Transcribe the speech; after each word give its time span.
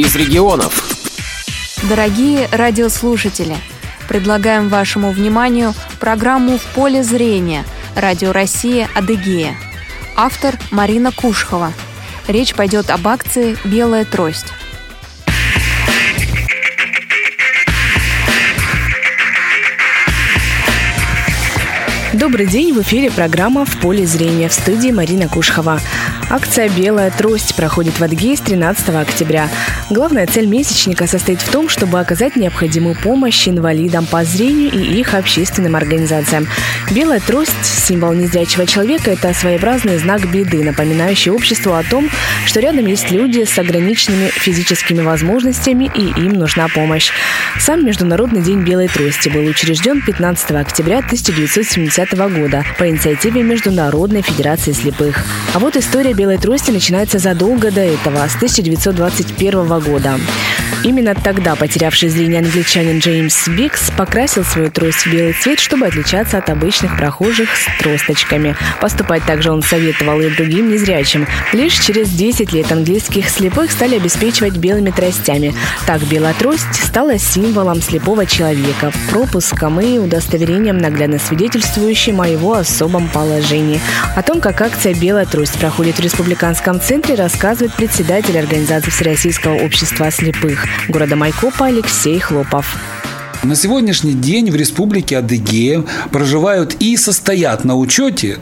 из 0.00 0.16
регионов. 0.16 0.82
Дорогие 1.82 2.48
радиослушатели, 2.52 3.56
предлагаем 4.08 4.70
вашему 4.70 5.10
вниманию 5.10 5.74
программу 6.00 6.56
«В 6.56 6.62
поле 6.74 7.02
зрения» 7.02 7.66
Радио 7.94 8.32
Россия 8.32 8.88
«Адыгея». 8.94 9.56
Автор 10.16 10.56
Марина 10.70 11.12
Кушхова. 11.12 11.74
Речь 12.28 12.54
пойдет 12.54 12.88
об 12.88 13.06
акции 13.06 13.58
«Белая 13.64 14.06
трость». 14.06 14.54
Добрый 22.20 22.44
день, 22.44 22.74
в 22.74 22.82
эфире 22.82 23.10
программа 23.10 23.64
«В 23.64 23.78
поле 23.78 24.04
зрения» 24.04 24.50
в 24.50 24.52
студии 24.52 24.90
Марина 24.90 25.26
Кушхова. 25.26 25.80
Акция 26.28 26.68
«Белая 26.68 27.10
трость» 27.10 27.56
проходит 27.56 27.98
в 27.98 28.04
Адыгее 28.04 28.36
с 28.36 28.40
13 28.40 28.90
октября. 28.90 29.48
Главная 29.88 30.26
цель 30.26 30.46
месячника 30.46 31.06
состоит 31.06 31.40
в 31.40 31.50
том, 31.50 31.70
чтобы 31.70 31.98
оказать 31.98 32.36
необходимую 32.36 32.94
помощь 32.94 33.48
инвалидам 33.48 34.04
по 34.04 34.22
зрению 34.22 34.70
и 34.70 35.00
их 35.00 35.14
общественным 35.14 35.76
организациям. 35.76 36.46
Белая 36.90 37.20
трость– 37.20 37.54
символ 37.62 38.12
незрячего 38.12 38.66
человека– 38.66 39.10
это 39.12 39.32
своеобразный 39.32 39.96
знак 39.96 40.30
беды, 40.30 40.62
напоминающий 40.62 41.32
обществу 41.32 41.72
о 41.72 41.82
том, 41.82 42.10
что 42.44 42.60
рядом 42.60 42.86
есть 42.86 43.10
люди 43.10 43.44
с 43.44 43.58
ограниченными 43.58 44.28
физическими 44.28 45.00
возможностями 45.00 45.90
и 45.94 46.08
им 46.20 46.34
нужна 46.34 46.68
помощь. 46.68 47.12
Сам 47.58 47.84
Международный 47.84 48.42
день 48.42 48.60
белой 48.62 48.88
трости 48.88 49.30
был 49.30 49.44
учрежден 49.46 50.02
15 50.02 50.50
октября 50.52 50.98
1970 50.98 52.09
года 52.16 52.64
по 52.78 52.88
инициативе 52.88 53.42
Международной 53.42 54.22
Федерации 54.22 54.72
слепых. 54.72 55.24
А 55.54 55.58
вот 55.58 55.76
история 55.76 56.12
белой 56.12 56.38
трости 56.38 56.70
начинается 56.70 57.18
задолго 57.18 57.70
до 57.70 57.80
этого, 57.80 58.26
с 58.28 58.36
1921 58.36 59.80
года. 59.80 60.18
Именно 60.82 61.14
тогда 61.14 61.56
потерявший 61.56 62.08
зрение 62.08 62.40
англичанин 62.40 63.00
Джеймс 63.00 63.48
Бикс 63.48 63.90
покрасил 63.90 64.44
свою 64.44 64.70
трость 64.70 65.04
в 65.04 65.12
белый 65.12 65.34
цвет, 65.34 65.60
чтобы 65.60 65.86
отличаться 65.86 66.38
от 66.38 66.48
обычных 66.48 66.96
прохожих 66.96 67.50
с 67.54 67.82
тросточками. 67.82 68.56
Поступать 68.80 69.22
также 69.24 69.50
он 69.50 69.62
советовал 69.62 70.20
и 70.20 70.30
другим 70.30 70.70
незрячим. 70.70 71.26
Лишь 71.52 71.78
через 71.78 72.08
10 72.08 72.52
лет 72.54 72.72
английских 72.72 73.28
слепых 73.28 73.72
стали 73.72 73.96
обеспечивать 73.96 74.56
белыми 74.56 74.90
тростями. 74.90 75.54
Так 75.86 76.00
белая 76.04 76.32
трость 76.32 76.74
стала 76.82 77.18
символом 77.18 77.82
слепого 77.82 78.24
человека, 78.24 78.90
пропуском 79.10 79.80
и 79.80 79.98
удостоверением, 79.98 80.78
наглядно 80.78 81.18
свидетельствующим 81.18 82.22
о 82.22 82.28
его 82.28 82.54
особом 82.54 83.08
положении. 83.08 83.80
О 84.16 84.22
том, 84.22 84.40
как 84.40 84.62
акция 84.62 84.94
«Белая 84.94 85.26
трость» 85.26 85.58
проходит 85.58 85.96
в 85.96 86.00
Республиканском 86.00 86.80
центре, 86.80 87.16
рассказывает 87.16 87.74
председатель 87.74 88.38
организации 88.38 88.90
Всероссийского 88.90 89.56
общества 89.56 90.10
слепых 90.10 90.69
города 90.88 91.16
Майкопа 91.16 91.66
Алексей 91.66 92.18
Хлопов. 92.18 92.99
На 93.42 93.54
сегодняшний 93.56 94.12
день 94.12 94.50
в 94.50 94.54
республике 94.54 95.16
Адыгея 95.16 95.82
проживают 96.12 96.76
и 96.78 96.98
состоят 96.98 97.64
на 97.64 97.74
учете 97.74 98.36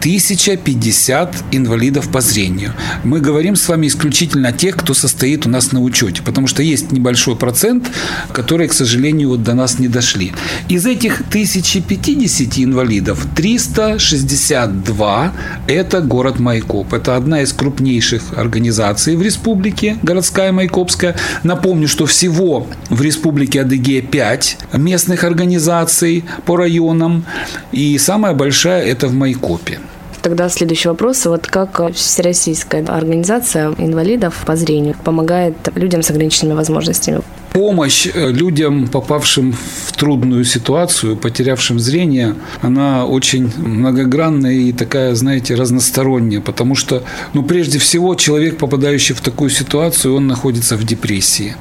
1050 0.00 1.36
инвалидов 1.52 2.10
по 2.10 2.20
зрению. 2.20 2.72
Мы 3.04 3.20
говорим 3.20 3.54
с 3.54 3.68
вами 3.68 3.86
исключительно 3.86 4.48
о 4.48 4.52
тех, 4.52 4.74
кто 4.76 4.92
состоит 4.92 5.46
у 5.46 5.48
нас 5.48 5.70
на 5.70 5.80
учете, 5.80 6.22
потому 6.22 6.48
что 6.48 6.64
есть 6.64 6.90
небольшой 6.90 7.36
процент, 7.36 7.92
которые, 8.32 8.68
к 8.68 8.72
сожалению, 8.72 9.28
вот 9.28 9.44
до 9.44 9.54
нас 9.54 9.78
не 9.78 9.86
дошли. 9.86 10.32
Из 10.68 10.84
этих 10.84 11.20
1050 11.20 12.58
инвалидов 12.58 13.24
362– 13.36 15.32
это 15.68 16.00
город 16.00 16.40
Майкоп. 16.40 16.92
Это 16.92 17.14
одна 17.14 17.42
из 17.42 17.52
крупнейших 17.52 18.36
организаций 18.36 19.14
в 19.14 19.22
республике, 19.22 19.96
городская 20.02 20.50
Майкопская. 20.50 21.14
Напомню, 21.44 21.86
что 21.86 22.06
всего 22.06 22.66
в 22.88 23.00
республике 23.00 23.60
Адыгея 23.60 24.02
5 24.02 24.39
5 24.40 24.58
местных 24.72 25.24
организаций 25.24 26.24
по 26.46 26.56
районам, 26.56 27.24
и 27.72 27.98
самая 27.98 28.32
большая– 28.32 28.82
это 28.86 29.06
в 29.08 29.12
Майкопе. 29.12 29.80
Тогда 30.22 30.48
следующий 30.48 30.88
вопрос. 30.88 31.24
Вот 31.26 31.46
как 31.46 31.94
Всероссийская 31.94 32.84
организация 32.84 33.74
инвалидов 33.78 34.42
по 34.46 34.54
зрению 34.54 34.94
помогает 35.02 35.54
людям 35.74 36.02
с 36.02 36.10
ограниченными 36.10 36.56
возможностями? 36.56 37.20
Помощь 37.52 38.06
э, 38.06 38.30
людям, 38.30 38.86
попавшим 38.86 39.52
в 39.86 39.92
трудную 39.92 40.44
ситуацию, 40.44 41.16
потерявшим 41.16 41.80
зрение, 41.80 42.34
она 42.62 43.06
очень 43.06 43.50
многогранная 43.56 44.52
и 44.52 44.72
такая, 44.72 45.14
знаете, 45.14 45.54
разносторонняя, 45.56 46.40
потому 46.40 46.76
что, 46.76 47.02
ну, 47.32 47.42
прежде 47.42 47.78
всего, 47.78 48.14
человек, 48.14 48.56
попадающий 48.58 49.14
в 49.14 49.20
такую 49.20 49.50
ситуацию, 49.50 50.14
он 50.14 50.26
находится 50.26 50.76
в 50.76 50.84
депрессии. 50.84 51.56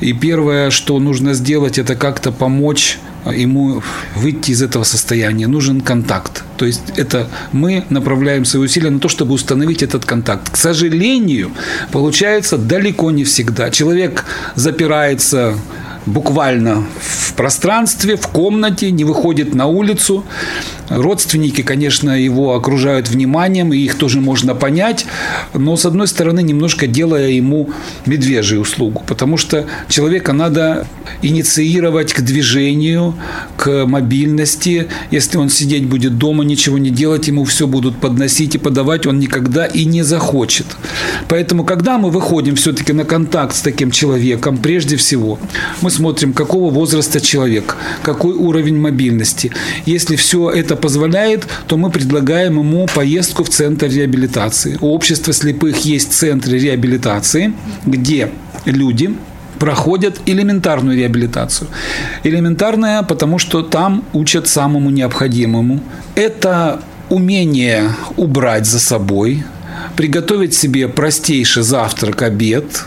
И 0.00 0.12
первое, 0.12 0.70
что 0.70 0.98
нужно 0.98 1.34
сделать, 1.34 1.78
это 1.78 1.94
как-то 1.94 2.32
помочь 2.32 2.98
ему 3.32 3.82
выйти 4.16 4.52
из 4.52 4.62
этого 4.62 4.84
состояния. 4.84 5.46
Нужен 5.46 5.80
контакт. 5.80 6.44
То 6.56 6.66
есть 6.66 6.82
это 6.96 7.28
мы 7.52 7.84
направляем 7.90 8.44
свои 8.44 8.62
усилия 8.62 8.90
на 8.90 8.98
то, 8.98 9.08
чтобы 9.08 9.34
установить 9.34 9.82
этот 9.82 10.04
контакт. 10.04 10.50
К 10.50 10.56
сожалению, 10.56 11.50
получается 11.92 12.58
далеко 12.58 13.10
не 13.10 13.24
всегда. 13.24 13.70
Человек 13.70 14.24
запирается 14.54 15.54
буквально 16.06 16.84
в 17.00 17.34
пространстве, 17.34 18.16
в 18.16 18.28
комнате, 18.28 18.90
не 18.90 19.04
выходит 19.04 19.54
на 19.54 19.66
улицу. 19.66 20.24
Родственники, 20.88 21.62
конечно, 21.62 22.10
его 22.10 22.54
окружают 22.54 23.08
вниманием, 23.08 23.72
и 23.72 23.78
их 23.78 23.94
тоже 23.96 24.20
можно 24.20 24.54
понять, 24.54 25.06
но, 25.54 25.76
с 25.76 25.86
одной 25.86 26.06
стороны, 26.06 26.42
немножко 26.42 26.86
делая 26.86 27.28
ему 27.28 27.70
медвежью 28.04 28.60
услугу, 28.60 29.02
потому 29.06 29.36
что 29.36 29.66
человека 29.88 30.32
надо 30.32 30.86
инициировать 31.22 32.12
к 32.12 32.20
движению, 32.20 33.14
к 33.56 33.86
мобильности. 33.86 34.88
Если 35.10 35.38
он 35.38 35.48
сидеть 35.48 35.86
будет 35.86 36.18
дома, 36.18 36.44
ничего 36.44 36.78
не 36.78 36.90
делать, 36.90 37.28
ему 37.28 37.44
все 37.44 37.66
будут 37.66 37.96
подносить 37.96 38.54
и 38.54 38.58
подавать, 38.58 39.06
он 39.06 39.18
никогда 39.18 39.64
и 39.64 39.86
не 39.86 40.02
захочет. 40.02 40.66
Поэтому, 41.28 41.64
когда 41.64 41.96
мы 41.96 42.10
выходим 42.10 42.56
все-таки 42.56 42.92
на 42.92 43.04
контакт 43.04 43.56
с 43.56 43.62
таким 43.62 43.90
человеком, 43.90 44.58
прежде 44.58 44.96
всего, 44.96 45.38
мы 45.80 45.90
смотрим, 45.94 46.32
какого 46.32 46.70
возраста 46.70 47.20
человек, 47.20 47.76
какой 48.02 48.34
уровень 48.34 48.78
мобильности. 48.78 49.50
Если 49.86 50.16
все 50.16 50.50
это 50.50 50.76
позволяет, 50.76 51.46
то 51.66 51.76
мы 51.76 51.90
предлагаем 51.90 52.58
ему 52.58 52.86
поездку 52.94 53.44
в 53.44 53.48
центр 53.48 53.86
реабилитации. 53.86 54.78
У 54.80 54.94
общества 54.94 55.32
слепых 55.32 55.84
есть 55.84 56.12
центры 56.12 56.58
реабилитации, 56.58 57.52
где 57.86 58.30
люди 58.64 59.14
проходят 59.58 60.20
элементарную 60.26 60.98
реабилитацию. 60.98 61.68
Элементарная, 62.24 63.02
потому 63.02 63.38
что 63.38 63.62
там 63.62 64.04
учат 64.12 64.48
самому 64.48 64.90
необходимому. 64.90 65.80
Это 66.14 66.80
умение 67.08 67.90
убрать 68.16 68.66
за 68.66 68.80
собой, 68.80 69.44
приготовить 69.96 70.54
себе 70.54 70.88
простейший 70.88 71.62
завтрак, 71.62 72.22
обед, 72.22 72.84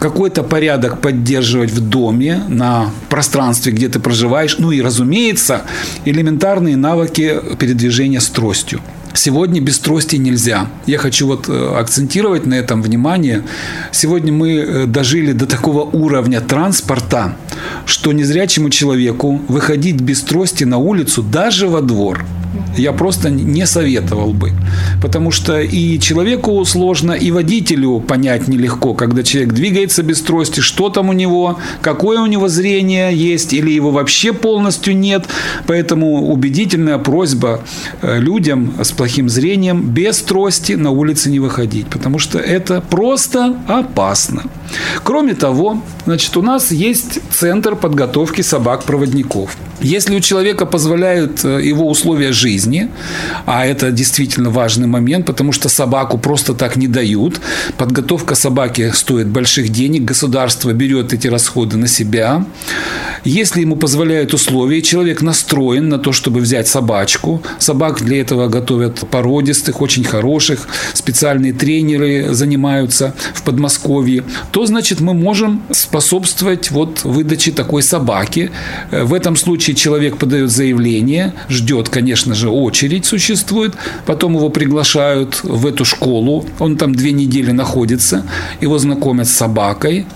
какой-то 0.00 0.42
порядок 0.42 1.00
поддерживать 1.00 1.70
в 1.70 1.80
доме, 1.80 2.42
на 2.48 2.90
пространстве, 3.08 3.72
где 3.72 3.88
ты 3.88 4.00
проживаешь. 4.00 4.56
Ну 4.58 4.72
и, 4.72 4.80
разумеется, 4.80 5.62
элементарные 6.04 6.76
навыки 6.76 7.40
передвижения 7.58 8.20
с 8.20 8.28
тростью. 8.28 8.80
Сегодня 9.12 9.60
без 9.60 9.78
трости 9.78 10.16
нельзя. 10.16 10.68
Я 10.86 10.98
хочу 10.98 11.26
вот 11.26 11.48
э, 11.48 11.74
акцентировать 11.76 12.46
на 12.46 12.54
этом 12.54 12.80
внимание. 12.80 13.42
Сегодня 13.92 14.32
мы 14.32 14.52
э, 14.52 14.86
дожили 14.86 15.32
до 15.32 15.46
такого 15.46 15.82
уровня 15.82 16.40
транспорта, 16.40 17.36
что 17.86 18.12
незрячему 18.12 18.70
человеку 18.70 19.40
выходить 19.48 20.00
без 20.00 20.22
трости 20.22 20.64
на 20.64 20.78
улицу 20.78 21.22
даже 21.22 21.66
во 21.66 21.80
двор– 21.82 22.24
я 22.76 22.92
просто 22.92 23.30
не 23.30 23.66
советовал 23.66 24.32
бы. 24.32 24.52
Потому 25.02 25.30
что 25.30 25.60
и 25.60 25.98
человеку 25.98 26.64
сложно, 26.64 27.12
и 27.12 27.30
водителю 27.30 28.00
понять 28.00 28.48
нелегко, 28.48 28.94
когда 28.94 29.22
человек 29.22 29.52
двигается 29.52 30.02
без 30.02 30.20
трости, 30.20 30.60
что 30.60 30.88
там 30.88 31.08
у 31.08 31.12
него, 31.12 31.58
какое 31.82 32.20
у 32.20 32.26
него 32.26 32.48
зрение 32.48 33.14
есть, 33.14 33.52
или 33.52 33.70
его 33.70 33.90
вообще 33.90 34.32
полностью 34.32 34.96
нет. 34.96 35.26
Поэтому 35.66 36.30
убедительная 36.30 36.98
просьба 36.98 37.60
э, 38.02 38.18
людям 38.18 38.74
с 38.82 38.92
плохим 38.92 39.28
зрением 39.28 39.82
без 39.82 40.20
трости 40.22 40.72
на 40.72 40.90
улице 40.90 41.30
не 41.30 41.40
выходить, 41.40 41.86
потому 41.86 42.18
что 42.18 42.38
это 42.38 42.80
просто 42.80 43.56
опасно. 43.66 44.42
Кроме 45.02 45.34
того, 45.34 45.82
значит, 46.06 46.36
у 46.36 46.42
нас 46.42 46.70
есть 46.70 47.20
центр 47.30 47.76
подготовки 47.76 48.42
собак-проводников. 48.42 49.56
Если 49.82 50.14
у 50.14 50.20
человека 50.20 50.66
позволяют 50.66 51.44
э, 51.44 51.60
его 51.62 51.88
условия 51.88 52.32
жизни, 52.40 52.88
а 53.46 53.66
это 53.66 53.90
действительно 53.92 54.50
важный 54.50 54.86
момент, 54.86 55.26
потому 55.26 55.52
что 55.52 55.68
собаку 55.68 56.18
просто 56.18 56.54
так 56.54 56.76
не 56.76 56.88
дают, 56.88 57.40
подготовка 57.76 58.34
собаки 58.34 58.90
стоит 58.94 59.26
больших 59.28 59.68
денег, 59.68 60.04
государство 60.04 60.72
берет 60.72 61.12
эти 61.12 61.28
расходы 61.28 61.76
на 61.76 61.86
себя. 61.86 62.44
Если 63.24 63.60
ему 63.60 63.76
позволяют 63.76 64.32
условия, 64.34 64.82
человек 64.82 65.22
настроен 65.22 65.88
на 65.88 65.98
то, 65.98 66.12
чтобы 66.12 66.40
взять 66.40 66.68
собачку. 66.68 67.42
Собак 67.58 68.02
для 68.02 68.20
этого 68.20 68.48
готовят 68.48 69.00
породистых, 69.10 69.80
очень 69.80 70.04
хороших. 70.04 70.68
Специальные 70.94 71.52
тренеры 71.52 72.32
занимаются 72.32 73.14
в 73.34 73.42
Подмосковье. 73.42 74.24
То, 74.52 74.66
значит, 74.66 75.00
мы 75.00 75.14
можем 75.14 75.62
способствовать 75.70 76.70
вот 76.70 77.04
выдаче 77.04 77.52
такой 77.52 77.82
собаки. 77.82 78.50
В 78.90 79.12
этом 79.12 79.36
случае 79.36 79.76
человек 79.76 80.16
подает 80.16 80.50
заявление, 80.50 81.34
ждет, 81.48 81.88
конечно 81.88 82.34
же, 82.34 82.48
очередь 82.48 83.04
существует. 83.04 83.74
Потом 84.06 84.34
его 84.34 84.48
приглашают 84.48 85.40
в 85.42 85.66
эту 85.66 85.84
школу. 85.84 86.46
Он 86.58 86.76
там 86.76 86.94
две 86.94 87.12
недели 87.12 87.50
находится. 87.50 88.24
Его 88.60 88.78
знакомят 88.78 89.28
с 89.28 89.32
собакой. 89.32 90.06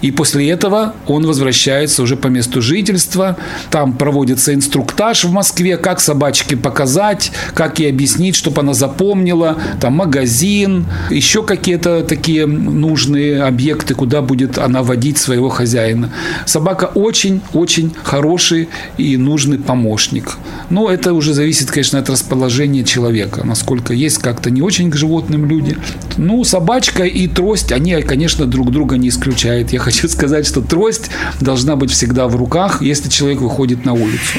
И 0.00 0.10
после 0.10 0.50
этого 0.50 0.94
он 1.06 1.26
возвращается 1.26 2.02
уже 2.02 2.16
по 2.16 2.26
месту 2.32 2.62
жительства. 2.62 3.36
Там 3.70 3.92
проводится 3.92 4.54
инструктаж 4.54 5.24
в 5.24 5.32
Москве, 5.32 5.76
как 5.76 6.00
собачке 6.00 6.56
показать, 6.56 7.32
как 7.54 7.78
ей 7.78 7.90
объяснить, 7.90 8.34
чтобы 8.36 8.60
она 8.62 8.74
запомнила. 8.74 9.56
Там 9.80 9.94
магазин, 9.94 10.86
еще 11.10 11.42
какие-то 11.42 12.02
такие 12.02 12.46
нужные 12.46 13.42
объекты, 13.42 13.94
куда 13.94 14.22
будет 14.22 14.58
она 14.58 14.82
водить 14.82 15.18
своего 15.18 15.48
хозяина. 15.48 16.10
Собака 16.46 16.86
очень-очень 16.86 17.94
хороший 18.02 18.68
и 18.98 19.16
нужный 19.16 19.58
помощник. 19.58 20.36
Но 20.70 20.90
это 20.90 21.12
уже 21.12 21.34
зависит, 21.34 21.70
конечно, 21.70 21.98
от 21.98 22.10
расположения 22.10 22.84
человека. 22.84 23.46
Насколько 23.46 23.92
есть 23.92 24.18
как-то 24.18 24.50
не 24.50 24.62
очень 24.62 24.90
к 24.90 24.96
животным 24.96 25.46
люди. 25.46 25.76
Ну, 26.16 26.44
собачка 26.44 27.04
и 27.04 27.28
трость, 27.28 27.72
они, 27.72 28.00
конечно, 28.02 28.46
друг 28.46 28.70
друга 28.70 28.96
не 28.96 29.08
исключают. 29.08 29.72
Я 29.72 29.78
хочу 29.78 30.08
сказать, 30.08 30.46
что 30.46 30.60
трость 30.60 31.10
должна 31.40 31.76
быть 31.76 31.90
всегда 31.90 32.21
в 32.28 32.36
руках, 32.36 32.82
если 32.82 33.08
человек 33.08 33.40
выходит 33.40 33.84
на 33.84 33.92
улицу. 33.92 34.38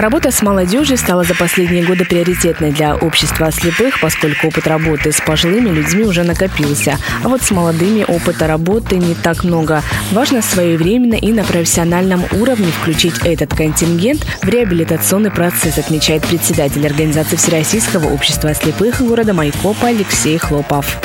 Работа 0.00 0.30
с 0.30 0.40
молодежью 0.40 0.96
стала 0.96 1.24
за 1.24 1.34
последние 1.34 1.84
годы 1.84 2.06
приоритетной 2.06 2.72
для 2.72 2.96
общества 2.96 3.50
слепых, 3.52 4.00
поскольку 4.00 4.46
опыт 4.46 4.66
работы 4.66 5.12
с 5.12 5.20
пожилыми 5.20 5.68
людьми 5.68 6.04
уже 6.04 6.22
накопился. 6.22 6.96
А 7.22 7.28
вот 7.28 7.42
с 7.42 7.50
молодыми 7.50 8.06
опыта 8.08 8.46
работы 8.46 8.96
не 8.96 9.14
так 9.14 9.44
много. 9.44 9.82
Важно 10.12 10.40
своевременно 10.40 11.16
и 11.16 11.30
на 11.32 11.44
профессиональном 11.44 12.24
уровне 12.32 12.68
включить 12.68 13.18
этот 13.24 13.54
контингент 13.54 14.24
в 14.40 14.48
реабилитационный 14.48 15.30
процесс, 15.30 15.76
отмечает 15.76 16.22
председатель 16.22 16.86
организации 16.86 17.36
Всероссийского 17.36 18.08
общества 18.08 18.54
слепых 18.54 19.02
города 19.02 19.34
Майкопа 19.34 19.88
Алексей 19.88 20.38
Хлопов. 20.38 20.98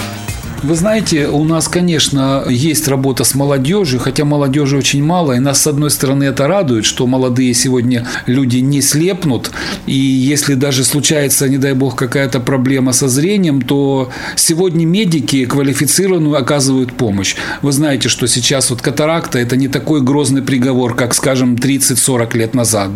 Вы 0.66 0.74
знаете, 0.74 1.28
у 1.28 1.44
нас, 1.44 1.68
конечно, 1.68 2.44
есть 2.50 2.88
работа 2.88 3.24
с 3.24 3.36
молодежью, 3.36 4.00
хотя 4.00 4.26
молодежи 4.26 4.78
очень 4.78 5.04
мало, 5.04 5.34
и 5.34 5.40
нас, 5.40 5.62
с 5.62 5.68
одной 5.68 5.92
стороны, 5.92 6.24
это 6.24 6.48
радует, 6.48 6.86
что 6.86 7.06
молодые 7.06 7.54
сегодня 7.54 8.08
люди 8.26 8.58
не 8.58 8.82
слепнут, 8.82 9.52
и 9.86 9.94
если 9.94 10.56
даже 10.56 10.84
случается, 10.84 11.48
не 11.50 11.60
дай 11.60 11.74
бог, 11.74 11.96
какая-то 11.96 12.40
проблема 12.40 12.94
со 12.94 13.08
зрением, 13.08 13.62
то 13.62 14.10
сегодня 14.36 14.88
медики 14.88 15.46
квалифицированную 15.46 16.36
оказывают 16.36 16.94
помощь. 16.94 17.36
Вы 17.62 17.72
знаете, 17.72 18.10
что 18.10 18.26
сейчас 18.28 18.72
вот 18.72 18.82
катаракта– 18.82 19.38
это 19.46 19.56
не 19.58 19.68
такой 19.68 20.02
грозный 20.02 20.42
приговор, 20.42 20.96
как, 20.96 21.14
скажем, 21.14 21.54
30-40 21.54 22.36
лет 22.36 22.56
назад. 22.56 22.90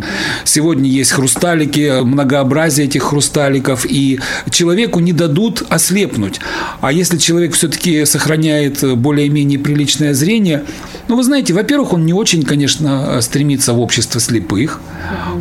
Сегодня 0.43 0.89
есть 0.89 1.11
хрусталики, 1.11 2.01
многообразие 2.01 2.87
этих 2.87 3.03
хрусталиков, 3.03 3.85
и 3.85 4.19
человеку 4.49 4.99
не 5.01 5.13
дадут 5.13 5.61
ослепнуть. 5.69 6.39
А 6.81 6.91
если 6.91 7.17
человек 7.17 7.58
все-таки 7.59 8.05
сохраняет 8.05 8.97
более-менее 8.97 9.59
приличное 9.59 10.13
зрение. 10.13 10.63
Ну, 11.09 11.17
вы 11.17 11.23
знаете, 11.23 11.53
во-первых, 11.53 11.91
он 11.91 12.05
не 12.05 12.13
очень, 12.13 12.43
конечно, 12.43 13.19
стремится 13.21 13.73
в 13.73 13.81
общество 13.81 14.21
слепых. 14.21 14.79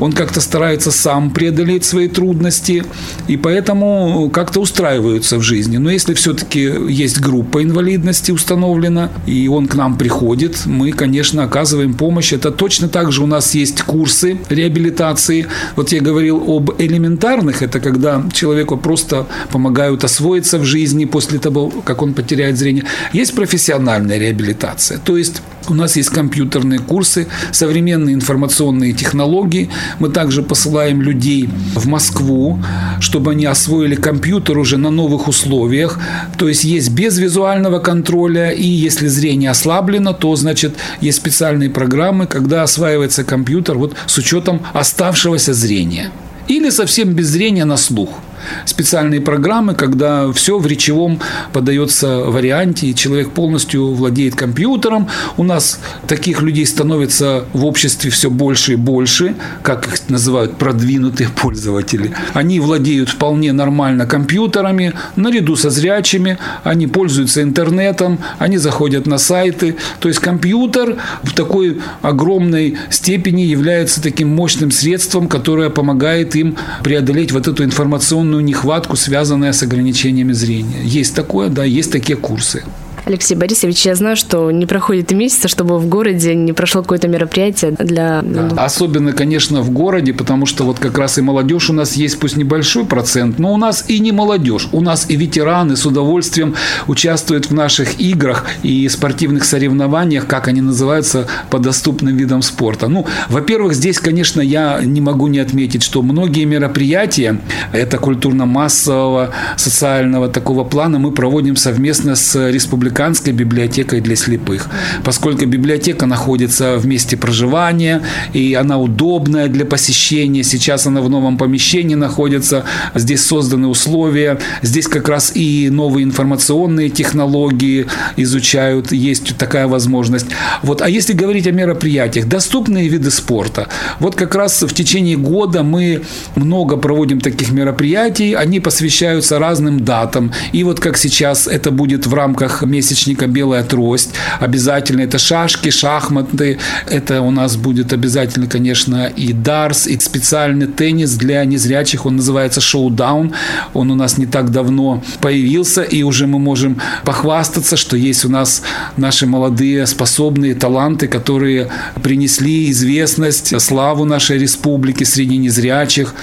Он 0.00 0.12
как-то 0.12 0.40
старается 0.40 0.90
сам 0.90 1.30
преодолеть 1.30 1.84
свои 1.84 2.08
трудности, 2.08 2.82
и 3.28 3.36
поэтому 3.36 4.30
как-то 4.30 4.58
устраиваются 4.60 5.36
в 5.36 5.42
жизни. 5.42 5.76
Но 5.76 5.90
если 5.90 6.12
все-таки 6.14 6.60
есть 6.88 7.20
группа 7.20 7.62
инвалидности 7.62 8.32
установлена, 8.32 9.10
и 9.26 9.46
он 9.46 9.68
к 9.68 9.76
нам 9.76 9.96
приходит, 9.96 10.66
мы, 10.66 10.90
конечно, 10.90 11.44
оказываем 11.44 11.94
помощь. 11.94 12.32
Это 12.32 12.50
точно 12.50 12.88
так 12.88 13.12
же 13.12 13.22
у 13.22 13.26
нас 13.26 13.54
есть 13.54 13.82
курсы 13.82 14.38
реабилитации. 14.48 15.46
Вот 15.76 15.92
я 15.92 16.00
говорил 16.00 16.42
об 16.48 16.72
элементарных, 16.78 17.62
это 17.62 17.78
когда 17.78 18.24
человеку 18.32 18.76
просто 18.76 19.26
помогают 19.52 20.02
освоиться 20.02 20.58
в 20.58 20.64
жизни 20.64 21.04
после 21.04 21.38
того, 21.38 21.70
как 21.84 21.97
он 22.02 22.14
потеряет 22.14 22.58
зрение. 22.58 22.84
Есть 23.12 23.34
профессиональная 23.34 24.18
реабилитация, 24.18 24.98
то 24.98 25.16
есть 25.16 25.42
у 25.68 25.74
нас 25.74 25.96
есть 25.96 26.10
компьютерные 26.10 26.78
курсы, 26.78 27.26
современные 27.52 28.14
информационные 28.14 28.92
технологии. 28.92 29.68
Мы 29.98 30.08
также 30.08 30.42
посылаем 30.42 31.02
людей 31.02 31.48
в 31.74 31.86
Москву, 31.86 32.58
чтобы 33.00 33.32
они 33.32 33.44
освоили 33.44 33.94
компьютер 33.94 34.58
уже 34.58 34.78
на 34.78 34.90
новых 34.90 35.28
условиях. 35.28 36.00
То 36.38 36.48
есть 36.48 36.64
есть 36.64 36.90
без 36.90 37.18
визуального 37.18 37.80
контроля, 37.80 38.50
и 38.50 38.66
если 38.66 39.08
зрение 39.08 39.50
ослаблено, 39.50 40.12
то, 40.12 40.34
значит, 40.36 40.74
есть 41.00 41.18
специальные 41.18 41.70
программы, 41.70 42.26
когда 42.26 42.62
осваивается 42.62 43.24
компьютер 43.24 43.76
вот 43.76 43.94
с 44.06 44.16
учетом 44.18 44.62
оставшегося 44.72 45.52
зрения. 45.52 46.10
Или 46.46 46.70
совсем 46.70 47.12
без 47.12 47.28
зрения 47.28 47.66
на 47.66 47.76
слух– 47.76 48.08
специальные 48.64 49.20
программы, 49.20 49.74
когда 49.74 50.30
все 50.32 50.58
в 50.58 50.66
речевом 50.66 51.20
подается 51.52 52.18
варианте, 52.18 52.86
и 52.86 52.94
человек 52.94 53.30
полностью 53.30 53.92
владеет 53.94 54.34
компьютером. 54.34 55.08
У 55.36 55.42
нас 55.42 55.80
таких 56.06 56.42
людей 56.42 56.66
становится 56.66 57.44
в 57.52 57.64
обществе 57.64 58.10
все 58.10 58.30
больше 58.30 58.74
и 58.74 58.76
больше, 58.76 59.34
как 59.62 59.86
их 59.86 60.08
называют 60.08 60.56
продвинутые 60.56 61.28
пользователи. 61.28 62.12
Они 62.34 62.60
владеют 62.60 63.08
вполне 63.08 63.52
нормально 63.52 64.06
компьютерами, 64.06 64.92
наряду 65.16 65.56
со 65.56 65.70
зрячими, 65.70 66.38
они 66.64 66.86
пользуются 66.86 67.42
интернетом, 67.42 68.18
они 68.38 68.58
заходят 68.58 69.06
на 69.06 69.18
сайты. 69.18 69.76
То 70.00 70.08
есть 70.08 70.20
компьютер 70.20 70.96
в 71.22 71.32
такой 71.32 71.80
огромной 72.02 72.76
степени 72.90 73.42
является 73.42 74.02
таким 74.02 74.34
мощным 74.34 74.70
средством, 74.70 75.28
которое 75.28 75.70
помогает 75.70 76.36
им 76.36 76.56
преодолеть 76.82 77.32
вот 77.32 77.48
эту 77.48 77.64
информационную 77.64 78.27
сильную 78.28 78.44
нехватку, 78.44 78.96
связанную 78.96 79.54
с 79.54 79.62
ограничениями 79.62 80.34
зрения. 80.34 80.82
Есть 80.84 81.14
такое, 81.14 81.48
да, 81.48 81.64
есть 81.64 81.90
такие 81.90 82.16
курсы. 82.16 82.62
Алексей 83.08 83.34
Борисович, 83.34 83.86
я 83.86 83.94
знаю, 83.94 84.16
что 84.16 84.50
не 84.50 84.66
проходит 84.66 85.12
и 85.12 85.14
месяца, 85.14 85.48
чтобы 85.48 85.78
в 85.78 85.88
городе 85.88 86.34
не 86.34 86.52
прошло 86.52 86.82
какое-то 86.82 87.08
мероприятие 87.08 87.70
для... 87.70 88.20
Да. 88.22 88.50
Особенно, 88.62 89.14
конечно, 89.14 89.62
в 89.62 89.70
городе, 89.70 90.12
потому 90.12 90.44
что 90.44 90.64
вот 90.64 90.78
как 90.78 90.98
раз 90.98 91.16
и 91.16 91.22
молодежь 91.22 91.70
у 91.70 91.72
нас 91.72 91.94
есть, 91.94 92.20
пусть 92.20 92.36
небольшой 92.36 92.84
процент, 92.84 93.38
но 93.38 93.54
у 93.54 93.56
нас 93.56 93.86
и 93.88 93.98
не 94.00 94.12
молодежь, 94.12 94.68
у 94.72 94.82
нас 94.82 95.06
и 95.08 95.16
ветераны 95.16 95.76
с 95.76 95.86
удовольствием 95.86 96.54
участвуют 96.86 97.46
в 97.46 97.54
наших 97.54 97.98
играх 97.98 98.44
и 98.62 98.86
спортивных 98.90 99.46
соревнованиях, 99.46 100.26
как 100.26 100.46
они 100.48 100.60
называются, 100.60 101.26
по 101.48 101.58
доступным 101.58 102.14
видам 102.14 102.42
спорта. 102.42 102.88
Ну, 102.88 103.06
во-первых, 103.30 103.72
здесь, 103.72 103.98
конечно, 103.98 104.42
я 104.42 104.82
не 104.84 105.00
могу 105.00 105.28
не 105.28 105.38
отметить, 105.38 105.82
что 105.82 106.02
многие 106.02 106.44
мероприятия, 106.44 107.40
это 107.72 107.96
культурно-массового, 107.96 109.30
социального 109.56 110.28
такого 110.28 110.64
плана 110.64 110.98
мы 110.98 111.10
проводим 111.10 111.56
совместно 111.56 112.14
с 112.14 112.50
республиканским 112.50 112.97
республиканской 112.98 113.32
библиотекой 113.32 114.00
для 114.00 114.16
слепых, 114.16 114.68
поскольку 115.04 115.46
библиотека 115.46 116.06
находится 116.06 116.76
в 116.78 116.86
месте 116.86 117.16
проживания, 117.16 118.02
и 118.34 118.54
она 118.54 118.78
удобная 118.78 119.48
для 119.48 119.64
посещения. 119.64 120.42
Сейчас 120.42 120.86
она 120.86 121.00
в 121.00 121.08
новом 121.08 121.38
помещении 121.38 121.94
находится, 121.94 122.64
здесь 122.94 123.24
созданы 123.24 123.68
условия, 123.68 124.38
здесь 124.62 124.88
как 124.88 125.08
раз 125.08 125.32
и 125.36 125.70
новые 125.70 126.04
информационные 126.04 126.90
технологии 126.90 127.86
изучают, 128.16 128.92
есть 128.92 129.36
такая 129.36 129.66
возможность. 129.68 130.26
Вот. 130.62 130.82
А 130.82 130.88
если 130.88 131.12
говорить 131.12 131.46
о 131.46 131.52
мероприятиях, 131.52 132.26
доступные 132.26 132.88
виды 132.88 133.10
спорта. 133.10 133.68
Вот 134.00 134.16
как 134.16 134.34
раз 134.34 134.62
в 134.62 134.74
течение 134.74 135.16
года 135.16 135.62
мы 135.62 136.02
много 136.36 136.76
проводим 136.76 137.20
таких 137.20 137.52
мероприятий, 137.52 138.34
они 138.34 138.60
посвящаются 138.60 139.38
разным 139.38 139.84
датам. 139.84 140.32
И 140.52 140.64
вот 140.64 140.80
как 140.80 140.96
сейчас 140.96 141.46
это 141.46 141.70
будет 141.70 142.06
в 142.06 142.14
рамках 142.14 142.62
месячника 142.88 143.26
«Белая 143.26 143.62
трость». 143.64 144.14
Обязательно 144.40 145.02
это 145.02 145.18
шашки, 145.18 145.70
шахматы. 145.70 146.58
Это 146.88 147.20
у 147.20 147.30
нас 147.30 147.56
будет 147.56 147.92
обязательно, 147.92 148.46
конечно, 148.46 149.06
и 149.06 149.32
дарс, 149.32 149.86
и 149.86 149.98
специальный 149.98 150.66
теннис 150.66 151.14
для 151.14 151.44
незрячих. 151.44 152.06
Он 152.06 152.16
называется 152.16 152.60
«Шоудаун». 152.60 153.32
Он 153.74 153.90
у 153.90 153.94
нас 153.94 154.18
не 154.18 154.26
так 154.26 154.50
давно 154.50 155.02
появился, 155.20 155.82
и 155.82 156.02
уже 156.02 156.26
мы 156.26 156.38
можем 156.38 156.80
похвастаться, 157.04 157.76
что 157.76 157.96
есть 157.96 158.24
у 158.24 158.30
нас 158.30 158.62
наши 158.96 159.26
молодые, 159.26 159.86
способные 159.86 160.54
таланты, 160.54 161.08
которые 161.08 161.68
принесли 162.02 162.70
известность, 162.70 163.60
славу 163.60 164.04
нашей 164.04 164.38
республики 164.38 165.04
среди 165.04 165.36
незрячих. 165.36 166.14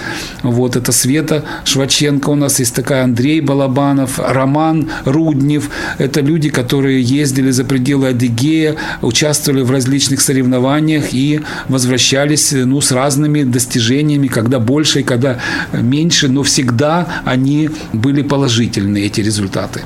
Вот 0.42 0.76
это 0.76 0.92
Света 0.92 1.44
Шваченко 1.64 2.30
у 2.30 2.36
нас 2.36 2.60
есть 2.60 2.74
такая, 2.76 3.04
Андрей 3.04 3.42
Балабанов, 3.42 4.20
Роман 4.20 4.90
Руднев. 5.06 5.70
Это 6.00 6.22
люди, 6.22 6.50
которые 6.56 7.02
ездили 7.02 7.52
за 7.52 7.66
пределы 7.66 8.08
Адыгея, 8.10 8.76
участвовали 9.02 9.62
в 9.62 9.72
различных 9.72 10.22
соревнованиях 10.22 11.14
и 11.14 11.42
возвращались 11.68 12.54
ну, 12.54 12.80
с 12.80 12.92
разными 12.94 13.44
достижениями, 13.44 14.28
когда 14.28 14.60
больше 14.60 15.02
и 15.02 15.04
когда 15.04 15.38
меньше, 15.74 16.30
но 16.30 16.44
всегда 16.44 17.08
они 17.26 17.70
были 17.92 18.22
положительные, 18.22 19.06
эти 19.06 19.20
результаты. 19.22 19.82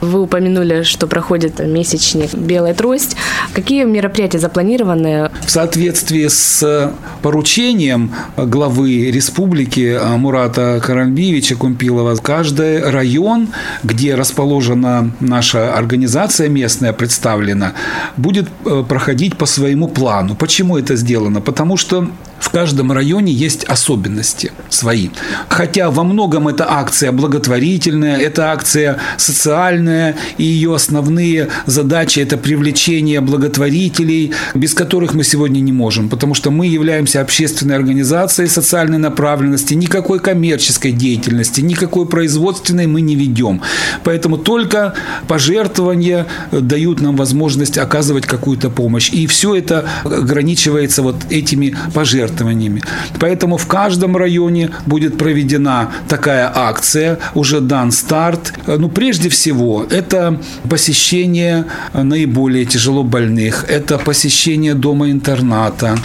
Вы 0.00 0.22
упомянули, 0.22 0.82
что 0.82 1.06
проходит 1.06 1.60
месячник 1.60 2.34
«Белая 2.34 2.74
трость». 2.74 3.16
Какие 3.52 3.84
мероприятия 3.84 4.38
запланированы? 4.38 5.30
В 5.46 5.50
соответствии 5.50 6.28
с 6.28 6.92
поручением 7.22 8.12
главы 8.36 9.10
республики 9.10 9.98
Мурата 10.16 10.80
Карамбиевича 10.84 11.56
Кумпилова, 11.56 12.16
каждый 12.16 12.90
район, 12.90 13.48
где 13.82 14.14
расположена 14.14 15.10
наша 15.20 15.74
организация 15.74 16.48
местная, 16.48 16.92
представлена, 16.92 17.72
будет 18.16 18.48
э, 18.64 18.84
проходить 18.88 19.36
по 19.36 19.46
своему 19.46 19.88
плану. 19.88 20.34
Почему 20.34 20.76
это 20.76 20.96
сделано? 20.96 21.40
Потому 21.40 21.76
что 21.76 22.08
в 22.40 22.50
каждом 22.50 22.92
районе 22.92 23.32
есть 23.32 23.64
особенности 23.64 24.52
свои. 24.68 25.08
Хотя 25.48 25.90
во 25.90 26.04
многом 26.04 26.48
это 26.48 26.70
акция 26.70 27.12
благотворительная, 27.12 28.18
это 28.18 28.52
акция 28.52 28.98
социальная, 29.16 30.16
и 30.38 30.44
ее 30.44 30.74
основные 30.74 31.48
задачи– 31.66 32.20
это 32.20 32.36
привлечение 32.36 33.20
благотворителей, 33.20 34.32
без 34.54 34.74
которых 34.74 35.14
мы 35.14 35.24
сегодня 35.24 35.60
не 35.60 35.72
можем, 35.72 36.08
потому 36.08 36.34
что 36.34 36.50
мы 36.50 36.66
являемся 36.66 37.20
общественной 37.20 37.76
организацией 37.76 38.48
социальной 38.48 38.98
направленности, 38.98 39.74
никакой 39.74 40.18
коммерческой 40.18 40.92
деятельности, 40.92 41.60
никакой 41.60 42.06
производственной 42.06 42.86
мы 42.86 43.00
не 43.00 43.14
ведем. 43.14 43.62
Поэтому 44.02 44.38
только 44.38 44.94
пожертвования 45.28 46.26
дают 46.52 47.00
нам 47.00 47.16
возможность 47.16 47.78
оказывать 47.78 48.26
какую-то 48.26 48.70
помощь. 48.70 49.10
И 49.10 49.26
все 49.26 49.54
это 49.54 49.88
ограничивается 50.04 51.02
вот 51.02 51.16
этими 51.30 51.76
пожертвованиями 51.94 52.23
пожертвованиями. 52.24 52.82
Поэтому 53.20 53.56
в 53.56 53.66
каждом 53.66 54.16
районе 54.16 54.70
будет 54.86 55.18
проведена 55.18 55.90
такая 56.08 56.50
акция, 56.54 57.18
уже 57.34 57.60
дан 57.60 57.92
старт. 57.92 58.52
Ну, 58.66 58.88
прежде 58.88 59.28
всего, 59.28 59.84
это 59.90 60.40
посещение 60.68 61.64
наиболее 61.92 62.64
тяжело 62.64 63.02
больных, 63.02 63.64
это 63.68 63.98
посещение 63.98 64.74
дома-интерната, 64.74 65.96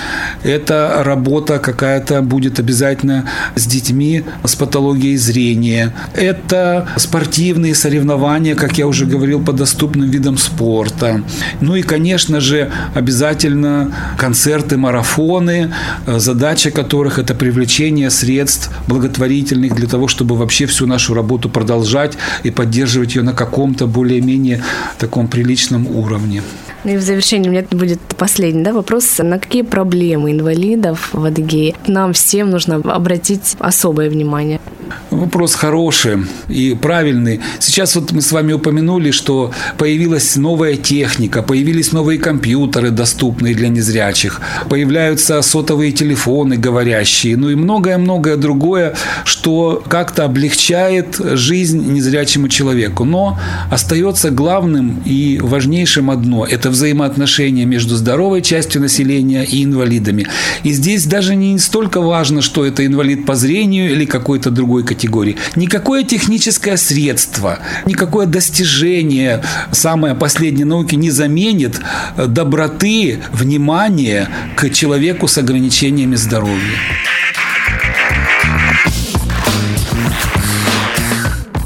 это 0.43 1.01
работа 1.05 1.59
какая-то 1.59 2.21
будет 2.21 2.59
обязательно 2.59 3.25
с 3.55 3.65
детьми 3.65 4.23
с 4.43 4.55
патологией 4.55 5.17
зрения, 5.17 5.93
это 6.13 6.88
спортивные 6.97 7.75
соревнования, 7.75 8.55
как 8.55 8.77
я 8.77 8.88
уже 8.88 9.05
говорил, 9.05 9.39
по 9.43 9.53
доступным 9.53 10.09
видам 10.09 10.38
спорта. 10.38 11.21
Ну 11.61 11.75
и, 11.75 11.81
конечно 11.81 12.39
же, 12.39 12.71
обязательно 12.95 13.91
концерты, 14.17 14.77
марафоны, 14.77 15.73
задача 16.18 16.72
которых– 16.72 17.20
это 17.20 17.36
привлечение 17.36 18.10
средств 18.10 18.72
благотворительных 18.88 19.75
для 19.75 19.88
того, 19.88 20.08
чтобы 20.08 20.36
вообще 20.36 20.66
всю 20.66 20.88
нашу 20.88 21.13
работу 21.13 21.50
продолжать 21.50 22.18
и 22.44 22.51
поддерживать 22.51 23.16
ее 23.16 23.22
на 23.22 23.34
каком-то 23.34 23.88
более-менее 23.88 24.63
таком 24.98 25.28
приличном 25.28 25.88
уровне. 25.88 26.42
Ну 26.84 26.92
и 26.92 26.98
в 26.98 27.01
завершении 27.01 27.50
у 27.50 27.51
меня 27.51 27.66
будет 27.72 28.00
последний 28.18 28.63
да, 28.63 28.74
вопрос. 28.74 29.18
На 29.20 29.38
какие 29.38 29.63
проблемы 29.63 30.32
инвалидов 30.32 31.10
в 31.13 31.24
Адыгее 31.25 31.75
нам 31.88 32.13
всем 32.13 32.50
нужно 32.50 32.75
обратить 32.75 33.56
особое 33.60 34.10
внимание? 34.10 34.60
Вопрос 35.19 35.53
хороший 35.53 36.19
и 36.47 36.77
правильный. 36.81 37.41
Сейчас 37.59 37.95
вот 37.95 38.13
мы 38.13 38.21
с 38.21 38.31
вами 38.31 38.53
упомянули, 38.53 39.11
что 39.11 39.51
появилась 39.77 40.38
новая 40.38 40.77
техника, 40.77 41.43
появились 41.43 41.91
новые 41.91 42.17
компьютеры, 42.17 42.89
доступные 42.89 43.53
для 43.53 43.67
незрячих, 43.67 44.39
появляются 44.69 45.41
сотовые 45.41 45.91
телефоны 45.91 46.55
говорящие, 46.55 47.35
ну 47.35 47.49
и 47.49 47.55
многое-многое 47.55 48.38
другое, 48.38 48.95
что 49.25 49.83
как-то 49.89 50.23
облегчает 50.23 51.17
жизнь 51.19 51.91
незрячему 51.91 52.47
человеку. 52.47 53.03
Но 53.03 53.38
остается 53.69 54.31
главным 54.31 55.01
и 55.03 55.38
важнейшим 55.41 56.11
одно– 56.11 56.45
это 56.49 56.69
взаимоотношения 56.69 57.65
между 57.65 57.97
здоровой 57.97 58.41
частью 58.41 58.79
населения 58.79 59.43
и 59.43 59.65
инвалидами. 59.65 60.27
И 60.63 60.71
здесь 60.71 61.05
даже 61.05 61.35
не 61.35 61.59
столько 61.59 61.99
важно, 61.99 62.41
что 62.41 62.65
это 62.65 62.85
инвалид 62.85 63.25
по 63.25 63.35
зрению 63.35 63.91
или 63.91 64.05
какой-то 64.05 64.49
другой 64.49 64.85
категории, 64.85 65.09
категории. 65.10 65.38
Никакое 65.56 66.04
техническое 66.04 66.78
средство, 66.78 67.60
никакое 67.86 68.28
достижение 68.28 69.42
самой 69.72 70.13
последней 70.13 70.66
науки 70.66 70.96
не 70.96 71.10
заменит 71.10 71.80
доброты, 72.16 73.20
внимания 73.32 74.30
к 74.56 74.70
человеку 74.70 75.28
с 75.28 75.38
ограничениями 75.38 76.16
здоровья. 76.16 76.78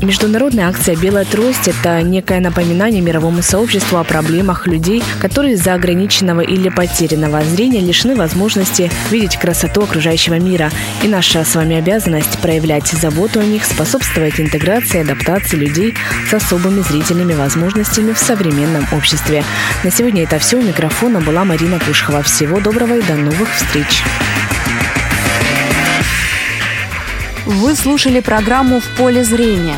Международная 0.04 0.68
акция 0.68 0.98
«Белая 0.98 1.24
трость»– 1.24 1.68
это 1.70 2.02
некое 2.02 2.42
напоминание 2.42 3.00
мировому 3.02 3.42
сообществу 3.42 3.98
о 3.98 4.04
проблемах 4.04 4.68
людей, 4.68 5.02
которые 5.22 5.54
из-за 5.54 5.74
ограниченного 5.74 6.42
или 6.42 6.68
потерянного 6.68 7.42
зрения 7.46 7.80
лишены 7.80 8.14
возможности 8.14 8.92
видеть 9.12 9.38
красоту 9.38 9.84
окружающего 9.84 10.34
мира. 10.40 10.72
И 11.04 11.08
наша 11.08 11.46
с 11.46 11.56
вами 11.56 11.78
обязанность– 11.78 12.38
проявлять 12.42 12.88
заботу 12.88 13.40
о 13.40 13.46
них, 13.46 13.64
способствовать 13.64 14.42
интеграции 14.42 14.98
и 14.98 15.02
адаптации 15.04 15.56
людей 15.56 15.94
с 16.30 16.34
особыми 16.34 16.82
зрительными 16.82 17.34
возможностями 17.34 18.12
в 18.12 18.20
современном 18.20 18.86
обществе. 18.92 19.46
На 19.86 19.92
сегодня 19.92 20.24
это 20.24 20.38
все. 20.38 20.58
У 20.58 20.62
микрофона 20.62 21.22
была 21.22 21.46
Марина 21.46 21.80
Кушхова. 21.80 22.24
Всего 22.24 22.60
доброго 22.60 22.98
и 22.98 23.02
до 23.04 23.16
новых 23.16 23.50
встреч! 23.56 24.04
Вы 27.46 27.76
слушали 27.76 28.20
программу 28.20 28.82
«В 28.82 28.88
поле 28.98 29.24
зрения». 29.24 29.76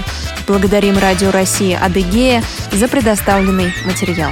Благодарим 0.48 0.98
Радио 0.98 1.32
России 1.32 1.74
«Адыгея» 1.74 2.44
за 2.72 2.88
предоставленный 2.88 3.74
материал. 3.86 4.32